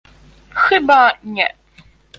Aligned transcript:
Chyba 0.63 0.99
nie 1.33 1.47